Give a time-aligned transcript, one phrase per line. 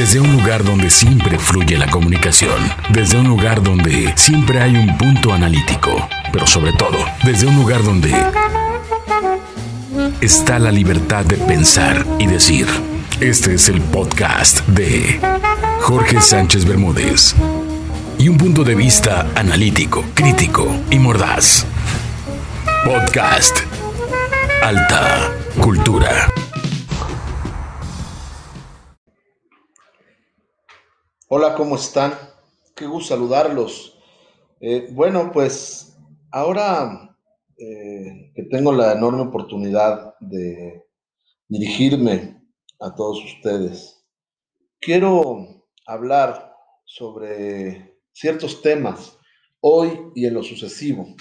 [0.00, 2.58] Desde un lugar donde siempre fluye la comunicación.
[2.88, 6.08] Desde un lugar donde siempre hay un punto analítico.
[6.32, 8.10] Pero sobre todo, desde un lugar donde
[10.22, 12.66] está la libertad de pensar y decir.
[13.20, 15.20] Este es el podcast de
[15.82, 17.34] Jorge Sánchez Bermúdez.
[18.16, 21.66] Y un punto de vista analítico, crítico y mordaz.
[22.86, 23.58] Podcast.
[24.62, 25.30] Alta
[25.60, 26.29] Cultura.
[31.32, 32.12] Hola, ¿cómo están?
[32.74, 33.96] Qué gusto saludarlos.
[34.58, 35.96] Eh, bueno, pues
[36.32, 37.16] ahora
[37.56, 40.88] eh, que tengo la enorme oportunidad de
[41.46, 42.42] dirigirme
[42.80, 44.04] a todos ustedes,
[44.80, 46.52] quiero hablar
[46.84, 49.16] sobre ciertos temas
[49.60, 51.14] hoy y en lo sucesivo.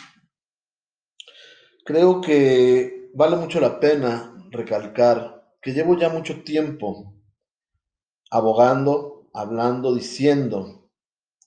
[1.86, 7.14] Creo que vale mucho la pena recalcar que llevo ya mucho tiempo
[8.32, 10.90] abogando hablando, diciendo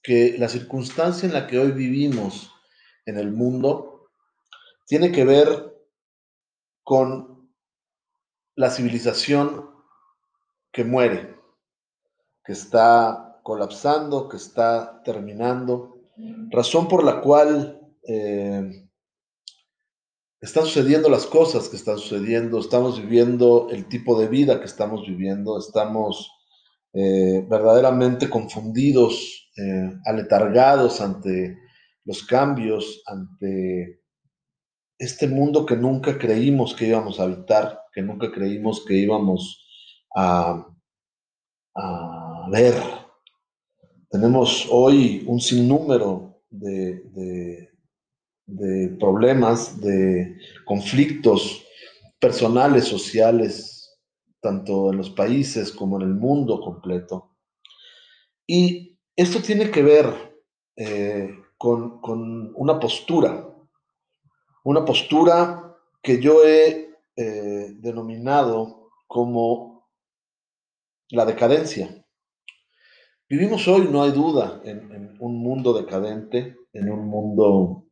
[0.03, 2.51] que la circunstancia en la que hoy vivimos
[3.05, 4.11] en el mundo
[4.87, 5.77] tiene que ver
[6.83, 7.53] con
[8.57, 9.71] la civilización
[10.73, 11.37] que muere,
[12.45, 15.99] que está colapsando, que está terminando,
[16.51, 18.89] razón por la cual eh,
[20.41, 25.07] están sucediendo las cosas que están sucediendo, estamos viviendo el tipo de vida que estamos
[25.07, 26.31] viviendo, estamos
[26.95, 31.59] eh, verdaderamente confundidos, eh, aletargados ante
[32.05, 34.03] los cambios, ante
[34.99, 39.65] este mundo que nunca creímos que íbamos a habitar, que nunca creímos que íbamos
[40.15, 40.67] a,
[42.51, 42.75] ver.
[44.11, 47.71] Tenemos hoy un sinnúmero de,
[48.47, 51.65] de problemas, de conflictos
[52.21, 53.82] personales, sociales,
[54.43, 57.31] tanto en los países como en el mundo completo.
[58.47, 60.37] Y esto tiene que ver
[60.77, 63.49] eh, con, una postura,
[64.65, 69.89] una postura que yo he eh, denominado como
[71.11, 72.05] la decadencia.
[73.29, 77.85] Vivimos hoy, no hay duda, en, un mundo decadente, en un mundo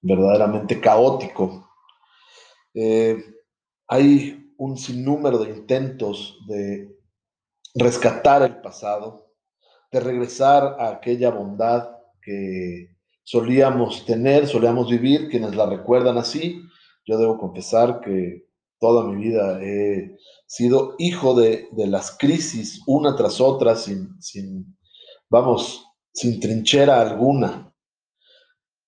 [0.00, 1.72] verdaderamente caótico.
[2.72, 3.16] Eh,
[3.88, 6.94] hay un sinnúmero de intentos de
[7.74, 9.32] rescatar el pasado,
[9.90, 11.88] de regresar a aquella bondad
[12.20, 16.60] que solíamos tener, solíamos vivir, quienes la recuerdan así.
[17.06, 18.48] Yo debo confesar que
[18.80, 20.16] toda mi vida he
[20.46, 24.76] sido hijo de, las crisis una tras otra, sin, sin,
[25.30, 27.72] vamos, sin trinchera alguna.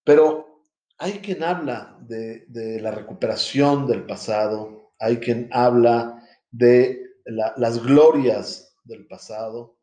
[0.05, 0.65] Pero
[0.99, 8.77] hay quien habla de, de la recuperación del pasado, hay quien habla de las glorias
[8.85, 9.79] del pasado.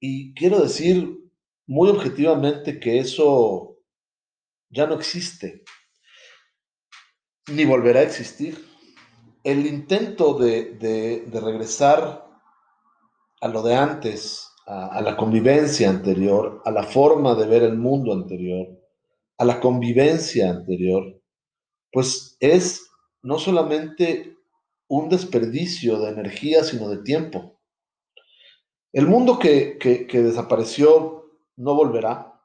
[0.00, 1.18] Y quiero decir
[1.66, 3.78] muy objetivamente que eso
[4.70, 5.64] ya no existe,
[7.48, 8.66] ni volverá a existir.
[9.44, 12.26] El intento de, regresar
[13.40, 18.12] a lo de antes, a, la convivencia anterior, a la forma de ver el mundo
[18.12, 18.66] anterior,
[19.36, 21.22] a la convivencia anterior,
[21.92, 22.88] pues es
[23.22, 24.37] no solamente
[24.88, 27.60] un desperdicio de energía, sino de tiempo.
[28.92, 29.78] El mundo que,
[30.10, 32.42] desapareció no volverá,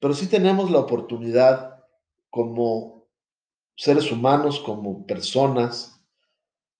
[0.00, 1.84] pero sí tenemos la oportunidad
[2.30, 3.08] como
[3.76, 6.04] seres humanos, como personas,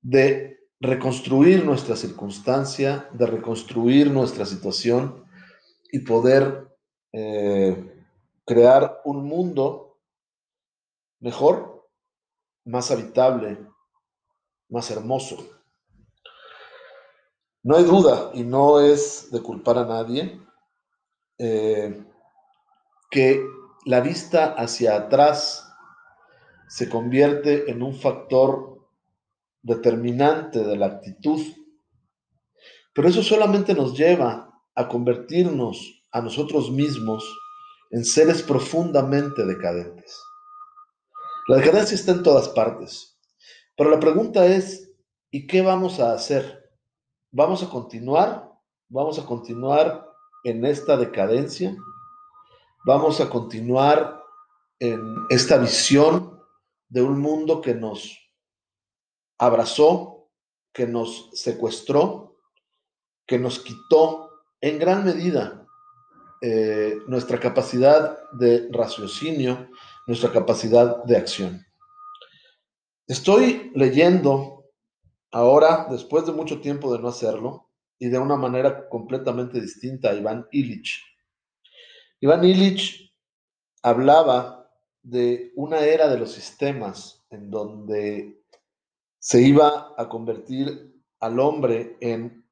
[0.00, 5.24] de reconstruir nuestra circunstancia, de reconstruir nuestra situación
[5.92, 6.68] y poder
[7.12, 8.04] eh,
[8.44, 10.00] crear un mundo
[11.20, 11.88] mejor,
[12.64, 13.58] más habitable,
[14.72, 15.36] más hermoso.
[17.62, 20.40] No hay duda, y no es de culpar a nadie,
[21.38, 22.04] eh,
[23.10, 23.46] que
[23.84, 25.68] la vista hacia atrás
[26.68, 28.88] se convierte en un factor
[29.62, 31.40] determinante de la actitud.
[32.94, 37.24] Pero eso solamente nos lleva a convertirnos a nosotros mismos
[37.90, 40.18] en seres profundamente decadentes.
[41.46, 43.11] La decadencia está en todas partes.
[43.76, 44.90] Pero la pregunta es,
[45.30, 46.70] ¿y qué vamos a hacer?
[47.30, 48.52] ¿Vamos a continuar?
[48.88, 50.06] ¿Vamos a continuar
[50.44, 51.74] en esta decadencia?
[52.84, 54.22] ¿Vamos a continuar
[54.78, 56.42] en esta visión
[56.88, 58.18] de un mundo que nos
[59.38, 60.28] abrazó,
[60.74, 62.36] que nos secuestró,
[63.26, 64.30] que nos quitó
[64.60, 65.66] en gran medida
[66.42, 69.70] eh, nuestra capacidad de raciocinio,
[70.06, 71.66] nuestra capacidad de acción?
[73.06, 74.64] Estoy leyendo
[75.30, 77.68] ahora, después de mucho tiempo de no hacerlo,
[77.98, 81.02] y de una manera completamente distinta a Iván Illich.
[82.20, 83.12] Iván Illich
[83.82, 84.70] hablaba
[85.02, 88.42] de una era de los sistemas en donde
[89.18, 92.44] se iba a convertir al hombre en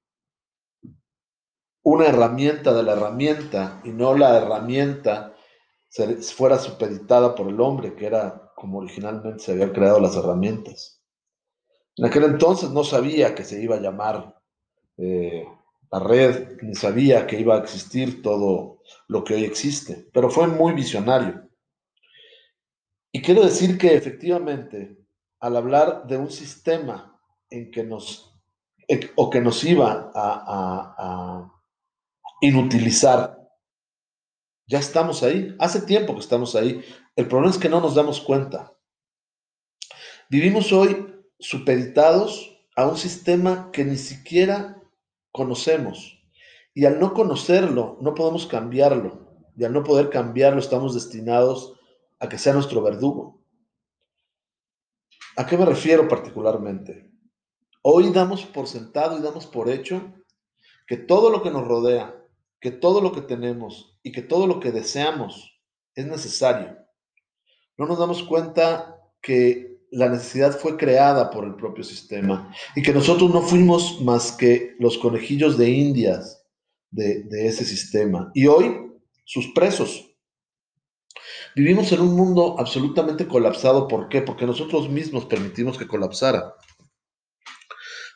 [1.83, 5.35] una herramienta de la herramienta y no la herramienta
[6.35, 11.03] fuera supeditada por el hombre, que era como originalmente se habían creado las herramientas.
[11.97, 14.39] En aquel entonces no sabía que se iba a llamar
[14.99, 15.47] eh,
[15.91, 20.47] la red, ni sabía que iba a existir todo lo que hoy existe, pero fue
[20.47, 21.49] muy visionario.
[23.11, 24.99] Y quiero decir que efectivamente,
[25.41, 27.19] al hablar de un sistema
[27.49, 28.39] en que nos,
[29.17, 31.63] o que nos iba a, a
[32.43, 33.41] inutilizar,
[34.67, 35.57] ya estamos ahí.
[35.59, 36.85] Hace tiempo que estamos ahí.
[37.17, 38.73] El problema es que no nos damos cuenta.
[40.29, 44.81] Vivimos hoy supeditados a un sistema que ni siquiera
[45.33, 46.23] conocemos.
[46.73, 49.29] Y al no conocerlo, no podemos cambiarlo.
[49.57, 51.75] Y al no poder cambiarlo, estamos destinados
[52.21, 53.43] a que sea nuestro verdugo.
[55.37, 57.11] ¿A qué me refiero particularmente?
[57.83, 60.15] Hoy damos por sentado y damos por hecho
[60.87, 62.15] que todo lo que nos rodea,
[62.61, 65.61] que todo lo que tenemos y que todo lo que deseamos
[65.95, 66.80] es necesario.
[67.81, 72.93] No nos damos cuenta que la necesidad fue creada por el propio sistema y que
[72.93, 76.47] nosotros no fuimos más que los conejillos de indias
[76.91, 78.31] de, ese sistema.
[78.35, 78.77] Y hoy,
[79.25, 80.15] sus presos.
[81.57, 83.89] Vivimos en un mundo absolutamente colapsado.
[83.89, 84.21] ¿Por qué?
[84.21, 86.53] Porque nosotros mismos permitimos que colapsara.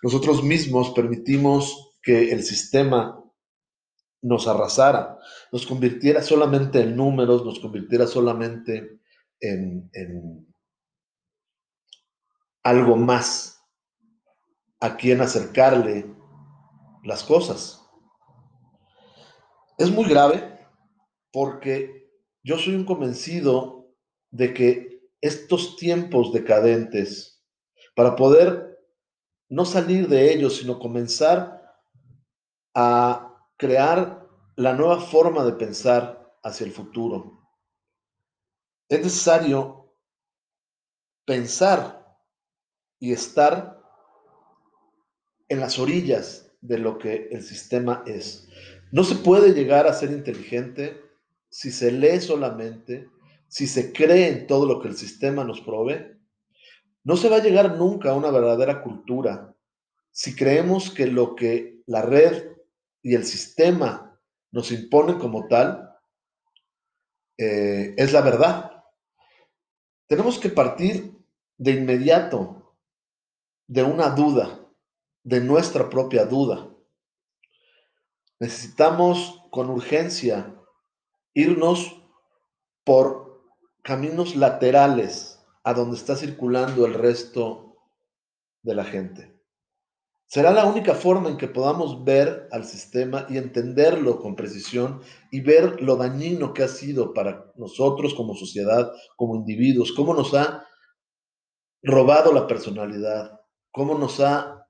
[0.02, 3.19] Nosotros mismos permitimos que el sistema
[4.20, 5.19] nos arrasara,
[5.50, 9.00] nos convirtiera solamente en números, nos convirtiera solamente
[9.44, 10.46] en,
[12.62, 13.62] algo más
[14.81, 16.06] a quien acercarle
[17.02, 17.81] las cosas.
[19.76, 20.58] Es muy grave
[21.32, 22.11] porque
[22.43, 23.94] yo soy un convencido
[24.31, 27.43] de que estos tiempos decadentes,
[27.94, 28.79] para poder
[29.49, 31.62] no salir de ellos, sino comenzar
[32.75, 34.26] a crear
[34.56, 37.44] la nueva forma de pensar hacia el futuro.
[38.88, 39.92] Es necesario
[41.25, 42.19] pensar
[42.98, 43.82] y estar
[45.48, 48.48] en las orillas de lo que el sistema es.
[48.92, 51.00] No se puede llegar a ser inteligente
[51.48, 53.08] si se lee solamente,
[53.48, 56.16] si se cree en todo lo que el sistema nos provee.
[57.04, 59.54] No se va a llegar nunca a una verdadera cultura
[60.16, 62.52] si creemos que lo que la red
[63.02, 64.16] y el sistema
[64.52, 65.90] nos impone como tal,
[67.36, 68.73] eh, es la verdad.
[70.06, 71.16] Tenemos que partir
[71.56, 72.76] de inmediato
[73.66, 74.60] de una duda,
[75.22, 76.68] de nuestra propia duda.
[78.38, 80.54] Necesitamos con urgencia
[81.32, 82.00] irnos
[82.84, 83.42] por
[83.82, 87.76] caminos laterales a donde está circulando el resto
[88.62, 89.33] de la gente.
[90.34, 95.00] Será la única forma en que podamos ver al sistema y entenderlo con precisión
[95.31, 100.34] y ver lo dañino que ha sido para nosotros como sociedad, como individuos, cómo nos
[100.34, 100.66] ha
[101.84, 104.66] robado la personalidad, cómo nos ha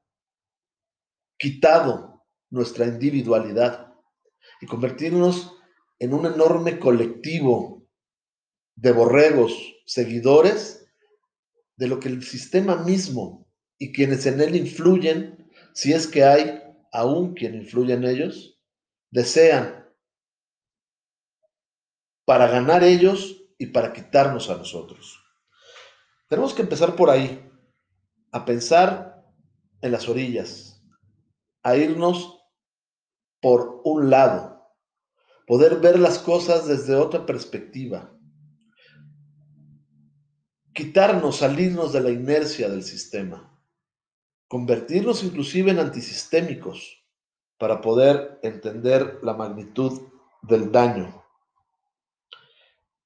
[1.38, 3.90] quitado nuestra individualidad
[4.60, 5.56] y convertirnos
[5.98, 7.88] en un enorme colectivo
[8.76, 9.56] de borregos,
[9.86, 10.86] seguidores
[11.76, 15.42] de lo que el sistema mismo y quienes en él influyen
[15.74, 16.62] si es que hay
[16.92, 18.60] aún quien influye en ellos,
[19.10, 19.92] desean
[22.24, 25.20] para ganar ellos y para quitarnos a nosotros.
[26.28, 27.44] Tenemos que empezar por ahí,
[28.30, 29.24] a pensar
[29.80, 30.80] en las orillas,
[31.64, 32.40] a irnos
[33.40, 34.70] por un lado,
[35.46, 38.16] poder ver las cosas desde otra perspectiva,
[40.72, 43.53] quitarnos, salirnos de la inercia del sistema
[44.48, 47.04] convertirnos inclusive en antisistémicos
[47.58, 50.02] para poder entender la magnitud
[50.42, 51.24] del daño.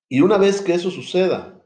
[0.09, 1.65] Y una vez que eso suceda,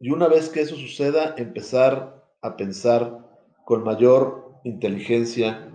[0.00, 3.24] y una vez que eso suceda, empezar a pensar
[3.64, 5.72] con mayor inteligencia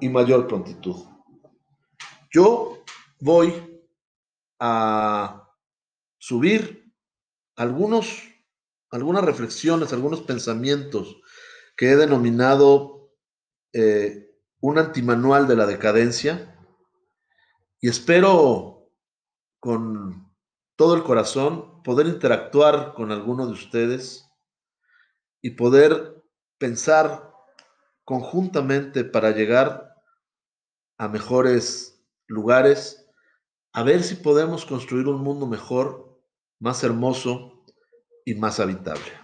[0.00, 0.96] y mayor prontitud.
[2.32, 2.82] Yo
[3.20, 3.80] voy
[4.58, 5.48] a
[6.18, 6.92] subir
[7.54, 8.22] algunos,
[8.90, 11.20] algunas reflexiones, algunos pensamientos
[11.76, 13.10] que he denominado
[13.72, 16.56] eh, un antimanual de la decadencia
[17.80, 18.90] y espero
[19.60, 20.32] con
[20.76, 24.28] todo el corazón poder interactuar con alguno de ustedes
[25.42, 26.22] y poder
[26.58, 27.32] pensar
[28.04, 29.94] conjuntamente para llegar
[30.98, 33.10] a mejores lugares,
[33.72, 36.20] a ver si podemos construir un mundo mejor,
[36.60, 37.64] más hermoso
[38.24, 39.23] y más habitable.